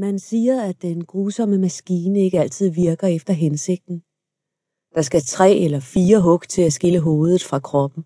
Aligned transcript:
Man 0.00 0.18
siger, 0.18 0.62
at 0.62 0.82
den 0.82 1.04
grusomme 1.04 1.58
maskine 1.58 2.18
ikke 2.20 2.40
altid 2.40 2.70
virker 2.70 3.06
efter 3.06 3.32
hensigten. 3.32 4.02
Der 4.94 5.02
skal 5.02 5.22
tre 5.22 5.54
eller 5.54 5.80
fire 5.80 6.20
hug 6.20 6.42
til 6.48 6.62
at 6.62 6.72
skille 6.72 7.00
hovedet 7.00 7.44
fra 7.44 7.58
kroppen. 7.58 8.04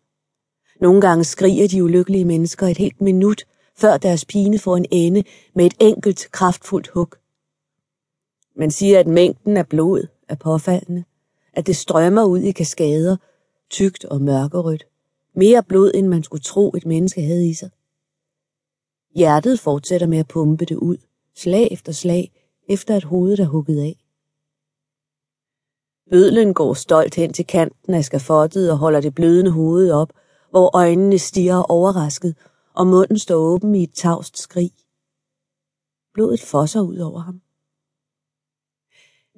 Nogle 0.81 1.01
gange 1.01 1.25
skriger 1.25 1.69
de 1.69 1.85
ulykkelige 1.85 2.25
mennesker 2.25 2.67
et 2.67 2.79
helt 2.79 3.01
minut, 3.01 3.45
før 3.77 3.97
deres 3.97 4.25
pine 4.25 4.59
får 4.59 4.77
en 4.77 4.87
ende 4.91 5.25
med 5.55 5.67
et 5.67 5.75
enkelt 5.81 6.29
kraftfuldt 6.31 6.89
hug. 6.89 7.09
Man 8.57 8.71
siger, 8.71 9.01
at 9.01 9.07
mængden 9.07 9.57
af 9.57 9.69
blod 9.69 10.07
er 10.29 10.35
påfaldende, 10.35 11.05
at 11.53 11.67
det 11.67 11.77
strømmer 11.77 12.25
ud 12.25 12.39
i 12.39 12.53
kaskader, 12.53 13.17
tykt 13.71 14.05
og 14.05 14.21
mørkerødt. 14.21 14.87
Mere 15.35 15.63
blod, 15.63 15.91
end 15.95 16.07
man 16.07 16.23
skulle 16.23 16.43
tro, 16.43 16.73
et 16.77 16.87
menneske 16.87 17.23
havde 17.23 17.49
i 17.49 17.55
sig. 17.55 17.71
Hjertet 19.15 19.61
fortsætter 19.61 20.07
med 20.07 20.19
at 20.19 20.29
pumpe 20.29 20.65
det 20.65 20.77
ud, 20.77 20.97
slag 21.37 21.69
efter 21.71 21.93
slag, 21.93 22.33
efter 22.69 22.97
at 22.97 23.05
hovedet 23.05 23.41
er 23.41 23.47
hugget 23.47 23.81
af. 23.81 24.05
Bødlen 26.11 26.55
går 26.55 26.75
stolt 26.75 27.15
hen 27.15 27.33
til 27.33 27.47
kanten 27.47 27.95
af 27.95 28.05
skafottet 28.05 28.71
og 28.71 28.79
holder 28.79 29.01
det 29.01 29.15
blødende 29.15 29.51
hoved 29.51 29.91
op, 29.91 30.13
hvor 30.51 30.77
øjnene 30.77 31.19
stiger 31.19 31.57
overrasket, 31.57 32.37
og 32.75 32.87
munden 32.87 33.19
står 33.19 33.37
åben 33.37 33.75
i 33.75 33.83
et 33.83 33.95
tavst 33.95 34.39
skrig. 34.39 34.71
Blodet 36.15 36.41
fosser 36.41 36.81
ud 36.81 36.99
over 36.99 37.21
ham. 37.21 37.41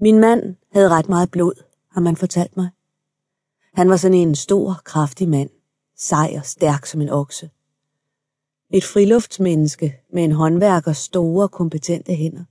Min 0.00 0.18
mand 0.20 0.56
havde 0.72 0.88
ret 0.88 1.08
meget 1.08 1.30
blod, 1.30 1.62
har 1.90 2.00
man 2.00 2.16
fortalt 2.16 2.56
mig. 2.56 2.70
Han 3.74 3.90
var 3.90 3.96
sådan 3.96 4.16
en 4.16 4.34
stor, 4.34 4.80
kraftig 4.84 5.28
mand, 5.28 5.50
sej 5.96 6.34
og 6.38 6.44
stærk 6.44 6.86
som 6.86 7.00
en 7.00 7.08
okse. 7.08 7.50
Et 8.76 8.84
friluftsmenneske 8.84 10.00
med 10.12 10.24
en 10.24 10.32
håndværkers 10.32 10.96
store, 10.96 11.48
kompetente 11.48 12.14
hænder. 12.14 12.44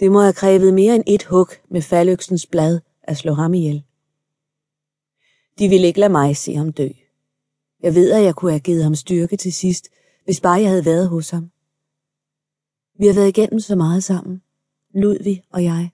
Det 0.00 0.12
må 0.12 0.20
have 0.20 0.32
krævet 0.32 0.74
mere 0.74 0.94
end 0.94 1.04
et 1.06 1.24
hug 1.24 1.48
med 1.70 1.82
faldøksens 1.82 2.46
blad 2.46 2.80
at 3.02 3.16
slå 3.16 3.34
ham 3.34 3.54
ihjel. 3.54 3.82
De 5.58 5.68
ville 5.68 5.86
ikke 5.86 6.00
lade 6.00 6.12
mig 6.12 6.36
se 6.36 6.54
ham 6.54 6.72
dø. 6.72 6.88
Jeg 7.82 7.94
ved, 7.94 8.12
at 8.12 8.24
jeg 8.24 8.34
kunne 8.34 8.50
have 8.50 8.60
givet 8.60 8.84
ham 8.84 8.94
styrke 8.94 9.36
til 9.36 9.52
sidst, 9.52 9.88
hvis 10.24 10.40
bare 10.40 10.60
jeg 10.60 10.68
havde 10.68 10.84
været 10.84 11.08
hos 11.08 11.30
ham. 11.30 11.50
Vi 12.98 13.06
har 13.06 13.14
været 13.14 13.28
igennem 13.28 13.60
så 13.60 13.76
meget 13.76 14.04
sammen, 14.04 14.42
Ludvig 14.94 15.42
og 15.50 15.64
jeg, 15.64 15.90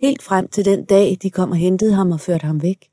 helt 0.00 0.22
frem 0.22 0.48
til 0.48 0.64
den 0.64 0.84
dag, 0.84 1.18
de 1.22 1.30
kom 1.30 1.50
og 1.50 1.56
hentede 1.56 1.92
ham 1.92 2.12
og 2.12 2.20
førte 2.20 2.46
ham 2.46 2.62
væk. 2.62 2.90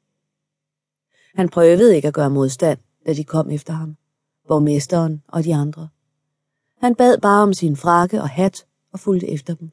Han 1.36 1.50
prøvede 1.50 1.96
ikke 1.96 2.08
at 2.08 2.14
gøre 2.14 2.30
modstand, 2.30 2.80
da 3.06 3.14
de 3.14 3.24
kom 3.24 3.50
efter 3.50 3.74
ham, 3.74 3.96
borgmesteren 4.48 5.24
og 5.28 5.44
de 5.44 5.56
andre. 5.56 5.88
Han 6.82 6.96
bad 6.96 7.18
bare 7.18 7.44
om 7.44 7.54
sin 7.54 7.76
frakke 7.76 8.22
og 8.22 8.30
hat 8.30 8.66
og 8.92 9.00
fulgte 9.00 9.30
efter 9.30 9.56
dem. 9.56 9.72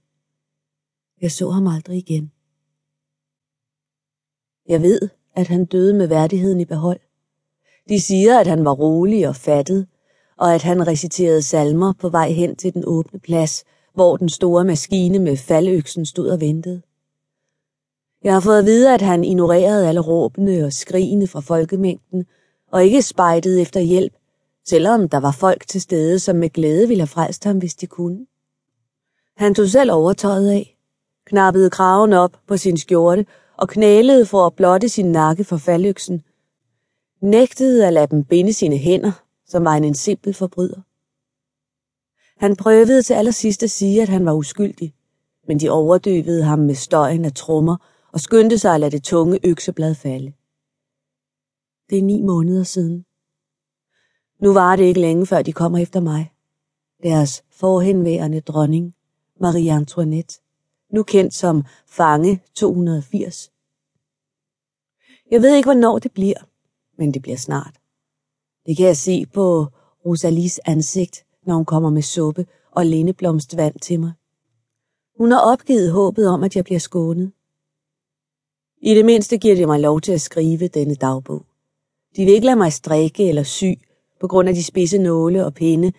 Jeg 1.20 1.31
så 1.33 1.51
ham 1.51 1.67
aldrig 1.67 1.98
igen. 1.98 2.33
Jeg 4.69 4.83
ved, 4.83 5.09
at 5.34 5.48
han 5.48 5.65
døde 5.65 5.95
med 5.95 6.06
værdigheden 6.06 6.61
i 6.61 6.65
behold. 6.65 7.00
De 7.89 8.00
siger, 8.00 8.41
at 8.41 8.47
han 8.47 8.65
var 8.65 8.73
rolig 8.73 9.28
og 9.28 9.37
fattet, 9.37 9.87
og 10.37 10.55
at 10.55 10.62
han 10.62 10.87
reciterede 10.87 11.43
salmer 11.43 11.93
på 11.93 12.09
vej 12.09 12.31
hen 12.31 12.56
til 12.56 12.75
den 12.75 12.84
åbne 12.87 13.20
plads, 13.20 13.65
hvor 13.95 14.17
den 14.17 14.28
store 14.28 14.65
maskine 14.65 15.19
med 15.19 15.37
faldøksen 15.37 16.06
stod 16.06 16.28
og 16.28 16.41
ventede. 16.41 16.83
Jeg 18.25 18.33
har 18.33 18.41
fået 18.41 18.59
at 18.59 18.65
vide, 18.65 18.95
at 18.95 19.03
han 19.03 19.25
ignorerede 19.25 19.89
alle 19.89 20.00
råbene 20.00 20.65
og 20.65 20.73
skrigene 20.73 21.27
fra 21.27 21.41
folkemængden, 21.41 22.27
og 22.70 22.84
ikke 22.84 23.03
spejtede 23.03 23.61
efter 23.61 23.81
hjælp, 23.81 24.12
selvom 24.69 25.09
der 25.09 25.21
var 25.21 25.33
folk 25.33 25.69
til 25.69 25.81
stede, 25.81 26.19
som 26.19 26.37
med 26.37 26.51
glæde 26.51 26.89
ville 26.89 27.01
have 27.01 27.07
frelst 27.07 27.45
ham, 27.45 27.59
hvis 27.59 27.75
de 27.75 27.87
kunne. 27.87 28.27
Han 29.37 29.55
tog 29.55 29.69
selv 29.69 29.93
overtøjet 29.93 30.51
af, 30.51 30.79
knappede 31.27 31.71
kraven 31.71 32.13
op 32.13 32.37
på 32.47 32.57
sin 32.57 32.77
skjorte 32.77 33.27
og 33.57 33.69
knælede 33.69 34.27
for 34.27 34.47
at 34.47 34.55
blotte 34.55 34.89
sin 34.89 35.13
nakke 35.13 35.45
for 35.45 35.57
faldøksen, 35.57 36.23
nægtede 37.21 37.87
at 37.87 37.93
lade 37.93 38.06
dem 38.06 38.25
binde 38.25 38.53
sine 38.53 38.77
hænder, 38.77 39.12
som 39.47 39.65
var 39.65 39.75
en 39.75 39.84
en 39.84 39.95
simpel 39.95 40.34
forbryder. 40.34 40.81
Han 42.37 42.56
prøvede 42.56 43.03
til 43.03 43.15
allersidst 43.15 43.62
at 43.62 43.71
sige, 43.71 44.03
at 44.03 44.09
han 44.09 44.27
var 44.27 44.33
uskyldig, 44.33 44.95
men 45.49 45.61
de 45.61 45.71
overdøvede 45.71 46.45
ham 46.45 46.59
med 46.59 46.75
støjen 46.75 47.25
af 47.25 47.33
trommer 47.33 47.77
og 48.12 48.21
skyndte 48.21 48.59
sig 48.59 48.75
at 48.75 48.81
lade 48.81 48.91
det 48.91 49.05
tunge 49.05 49.39
økseblad 49.45 49.95
falde. 49.95 50.33
Det 51.91 51.99
er 51.99 52.03
ni 52.03 52.22
måneder 52.22 52.62
siden. 52.62 53.05
Nu 54.42 54.53
var 54.53 54.76
det 54.76 54.84
ikke 54.84 55.00
længe, 55.00 55.26
før 55.26 55.42
de 55.42 55.53
kommer 55.53 55.78
efter 55.78 56.00
mig. 56.00 56.32
Deres 57.03 57.44
forhenværende 57.50 58.41
dronning, 58.41 58.94
Marie 59.41 59.72
Antoinette, 59.72 60.41
nu 60.92 61.03
kendt 61.03 61.34
som 61.34 61.64
Fange 61.86 62.42
280. 62.54 63.50
Jeg 65.30 65.42
ved 65.42 65.56
ikke, 65.56 65.66
hvornår 65.66 65.98
det 65.98 66.12
bliver, 66.12 66.38
men 66.98 67.14
det 67.14 67.22
bliver 67.22 67.36
snart. 67.36 67.75
Det 68.66 68.76
kan 68.76 68.86
jeg 68.86 68.97
se 68.97 69.26
på 69.26 69.66
Rosalies 70.06 70.60
ansigt, 70.64 71.24
når 71.47 71.54
hun 71.54 71.64
kommer 71.64 71.91
med 71.91 72.03
suppe 72.03 72.47
og 72.70 72.86
lindeblomstvand 72.86 73.78
til 73.78 74.00
mig. 74.00 74.12
Hun 75.19 75.30
har 75.30 75.41
opgivet 75.41 75.92
håbet 75.92 76.28
om, 76.28 76.42
at 76.42 76.56
jeg 76.56 76.64
bliver 76.64 76.80
skånet. 76.80 77.32
I 78.82 78.94
det 78.94 79.04
mindste 79.04 79.38
giver 79.38 79.54
de 79.54 79.66
mig 79.66 79.80
lov 79.80 80.00
til 80.00 80.12
at 80.12 80.20
skrive 80.20 80.69
denne 80.69 80.94
dagbog. 80.94 81.47
De 82.16 82.24
vil 82.24 82.34
ikke 82.34 82.47
lade 82.47 82.56
mig 82.56 82.72
strikke 82.72 83.28
eller 83.28 83.42
sy 83.42 83.74
på 84.22 84.28
grund 84.28 84.49
af 84.49 84.55
de 84.55 84.65
spidse 84.65 84.99
nåle 84.99 85.47
og 85.47 85.55
pinde, 85.55 85.93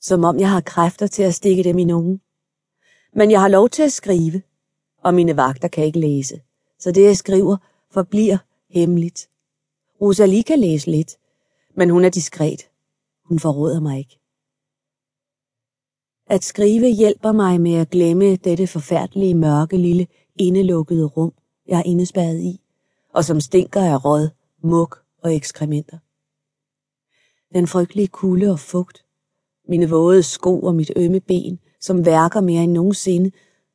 som 0.00 0.24
om 0.24 0.38
jeg 0.38 0.50
har 0.50 0.60
kræfter 0.60 1.06
til 1.06 1.22
at 1.22 1.34
stikke 1.34 1.64
dem 1.64 1.78
i 1.78 1.84
nogen. 1.84 2.20
Men 3.14 3.30
jeg 3.30 3.40
har 3.40 3.48
lov 3.48 3.68
til 3.68 3.82
at 3.82 3.92
skrive, 3.92 4.42
og 5.02 5.14
mine 5.14 5.36
vagter 5.36 5.68
kan 5.68 5.84
ikke 5.84 5.98
læse, 5.98 6.40
så 6.78 6.92
det 6.92 7.02
jeg 7.02 7.16
skriver 7.16 7.56
forbliver 7.90 8.38
hemmeligt. 8.70 9.28
Rosalie 10.00 10.42
kan 10.42 10.58
læse 10.58 10.90
lidt, 10.90 11.16
men 11.76 11.90
hun 11.90 12.04
er 12.04 12.08
diskret. 12.08 12.68
Hun 13.24 13.38
forråder 13.38 13.80
mig 13.80 13.98
ikke. 13.98 14.18
At 16.26 16.44
skrive 16.44 16.88
hjælper 16.88 17.32
mig 17.32 17.60
med 17.60 17.74
at 17.74 17.90
glemme 17.90 18.36
dette 18.36 18.66
forfærdelige 18.66 19.34
mørke 19.34 19.76
lille 19.76 20.06
indelukkede 20.36 21.04
rum, 21.04 21.32
jeg 21.68 21.78
er 21.78 21.82
indespærret 21.86 22.40
i, 22.40 22.60
og 23.14 23.24
som 23.24 23.40
stinker 23.40 23.80
af 23.80 24.04
råd, 24.04 24.28
muk 24.62 25.02
og 25.22 25.34
ekskrementer. 25.34 25.98
Den 27.54 27.66
frygtelige 27.66 28.08
kulde 28.08 28.50
og 28.50 28.58
fugt, 28.58 29.04
mine 29.68 29.90
våde 29.90 30.22
sko 30.22 30.60
og 30.60 30.74
mit 30.74 30.92
ømme 30.96 31.20
ben, 31.20 31.58
som 31.80 32.06
værker 32.06 32.40
mere 32.40 32.62
end 32.62 32.72
nogensinde, 32.72 33.30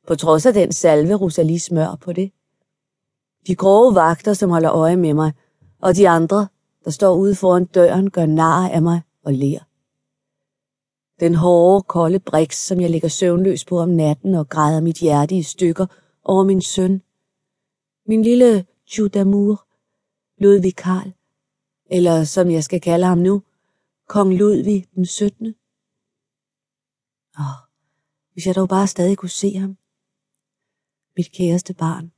på 0.06 0.14
trods 0.14 0.46
af 0.46 0.54
den 0.54 0.72
salve 0.72 1.14
Rosalie 1.14 1.60
smør 1.60 1.98
på 2.00 2.12
det. 2.12 2.32
De 3.46 3.54
grove 3.54 3.94
vagter, 3.94 4.32
som 4.32 4.50
holder 4.50 4.72
øje 4.72 4.96
med 4.96 5.14
mig, 5.14 5.32
og 5.82 5.96
de 5.96 6.08
andre, 6.08 6.48
der 6.84 6.90
står 6.90 7.14
ude 7.16 7.34
foran 7.34 7.64
døren, 7.64 8.10
gør 8.10 8.26
nar 8.26 8.68
af 8.68 8.82
mig 8.82 9.02
og 9.24 9.32
ler. 9.32 9.60
Den 11.20 11.34
hårde, 11.34 11.82
kolde 11.82 12.18
briks, 12.18 12.66
som 12.66 12.80
jeg 12.80 12.90
ligger 12.90 13.08
søvnløs 13.08 13.64
på 13.64 13.78
om 13.78 13.88
natten 13.88 14.34
og 14.34 14.48
græder 14.48 14.80
mit 14.80 14.96
hjerte 14.96 15.34
i 15.34 15.42
stykker 15.42 15.86
over 16.24 16.44
min 16.44 16.62
søn. 16.62 17.02
Min 18.06 18.22
lille 18.22 18.64
Judamour, 18.98 19.64
Ludvig 20.38 20.76
Karl, 20.76 21.12
eller 21.90 22.24
som 22.24 22.50
jeg 22.50 22.64
skal 22.64 22.80
kalde 22.80 23.06
ham 23.06 23.18
nu, 23.18 23.42
kong 24.10 24.34
Ludvig 24.34 24.86
den 24.94 25.06
17. 25.06 25.54
Åh, 27.38 27.44
hvis 28.32 28.46
jeg 28.46 28.54
dog 28.54 28.68
bare 28.68 28.86
stadig 28.86 29.16
kunne 29.16 29.28
se 29.28 29.58
ham. 29.58 29.76
Mit 31.16 31.32
kæreste 31.32 31.74
barn. 31.74 32.12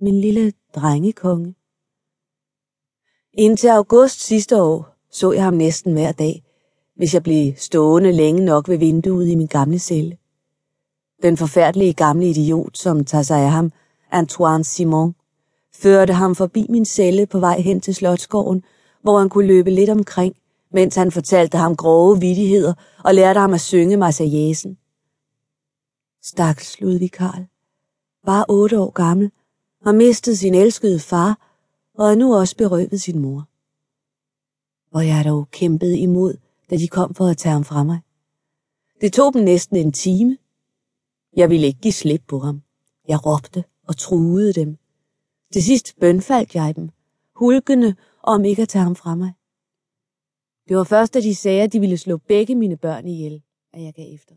Min 0.00 0.20
lille 0.20 0.52
drengekonge. 0.74 1.54
Indtil 3.32 3.68
august 3.68 4.20
sidste 4.20 4.62
år 4.62 4.96
så 5.10 5.32
jeg 5.32 5.44
ham 5.44 5.54
næsten 5.54 5.92
hver 5.92 6.12
dag, 6.12 6.44
hvis 6.94 7.14
jeg 7.14 7.22
blev 7.22 7.52
stående 7.56 8.12
længe 8.12 8.44
nok 8.44 8.68
ved 8.68 8.78
vinduet 8.78 9.28
i 9.28 9.34
min 9.34 9.46
gamle 9.46 9.78
celle. 9.78 10.18
Den 11.22 11.36
forfærdelige 11.36 11.94
gamle 11.94 12.28
idiot, 12.28 12.78
som 12.78 13.04
tager 13.04 13.22
sig 13.22 13.40
af 13.40 13.50
ham, 13.50 13.72
Antoine 14.10 14.64
Simon, 14.64 15.14
førte 15.74 16.12
ham 16.12 16.34
forbi 16.34 16.66
min 16.68 16.84
celle 16.84 17.26
på 17.26 17.38
vej 17.38 17.60
hen 17.60 17.80
til 17.80 17.94
Slotsgården, 17.94 18.64
hvor 19.02 19.18
han 19.18 19.28
kunne 19.28 19.46
løbe 19.46 19.70
lidt 19.70 19.90
omkring, 19.90 20.36
mens 20.70 20.94
han 20.94 21.12
fortalte 21.12 21.58
ham 21.58 21.76
grove 21.76 22.20
vittigheder 22.20 22.74
og 23.04 23.14
lærte 23.14 23.40
ham 23.40 23.54
at 23.54 23.60
synge 23.60 23.96
Marseillesen. 23.96 24.78
Stakkels 26.22 26.80
Ludvig 26.80 27.12
Karl, 27.12 27.46
bare 28.26 28.44
otte 28.48 28.80
år 28.80 28.90
gammel, 28.90 29.30
har 29.84 29.92
mistet 29.92 30.38
sin 30.38 30.54
elskede 30.54 31.00
far 31.00 31.48
og 31.94 32.10
er 32.10 32.14
nu 32.14 32.36
også 32.36 32.56
berøvet 32.56 33.00
sin 33.00 33.18
mor. 33.18 33.48
Hvor 34.90 35.00
jeg 35.00 35.24
dog 35.24 35.50
kæmpede 35.50 35.98
imod, 35.98 36.34
da 36.70 36.76
de 36.76 36.88
kom 36.88 37.14
for 37.14 37.26
at 37.26 37.36
tage 37.36 37.52
ham 37.52 37.64
fra 37.64 37.84
mig. 37.84 38.00
Det 39.00 39.12
tog 39.12 39.34
dem 39.34 39.42
næsten 39.42 39.76
en 39.76 39.92
time. 39.92 40.38
Jeg 41.36 41.50
ville 41.50 41.66
ikke 41.66 41.80
give 41.80 41.92
slip 41.92 42.22
på 42.28 42.38
ham. 42.38 42.62
Jeg 43.08 43.26
råbte 43.26 43.64
og 43.88 43.96
truede 43.96 44.52
dem. 44.52 44.78
Til 45.52 45.62
sidst 45.62 46.00
bønfaldt 46.00 46.54
jeg 46.54 46.76
dem, 46.76 46.90
hulkende 47.34 47.94
om 48.22 48.44
ikke 48.44 48.62
at 48.62 48.68
tage 48.68 48.82
ham 48.82 48.96
fra 48.96 49.14
mig. 49.14 49.32
Det 50.68 50.76
var 50.76 50.84
først, 50.84 51.14
da 51.14 51.20
de 51.20 51.34
sagde, 51.34 51.62
at 51.62 51.72
de 51.72 51.80
ville 51.80 51.98
slå 51.98 52.16
begge 52.16 52.54
mine 52.54 52.76
børn 52.76 53.06
ihjel, 53.06 53.42
at 53.72 53.82
jeg 53.82 53.94
gav 53.94 54.14
efter. 54.14 54.34